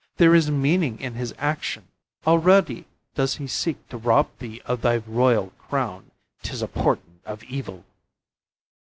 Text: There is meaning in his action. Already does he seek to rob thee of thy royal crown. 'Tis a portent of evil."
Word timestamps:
There 0.17 0.33
is 0.33 0.49
meaning 0.49 0.99
in 0.99 1.13
his 1.13 1.31
action. 1.37 1.87
Already 2.25 2.85
does 3.13 3.35
he 3.35 3.45
seek 3.45 3.87
to 3.89 3.97
rob 3.97 4.29
thee 4.39 4.59
of 4.65 4.81
thy 4.81 4.97
royal 4.97 5.51
crown. 5.59 6.09
'Tis 6.41 6.63
a 6.63 6.67
portent 6.67 7.21
of 7.23 7.43
evil." 7.43 7.85